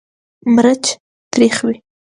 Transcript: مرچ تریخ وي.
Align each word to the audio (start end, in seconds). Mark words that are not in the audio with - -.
مرچ 0.55 0.83
تریخ 1.33 1.55
وي. 1.65 1.75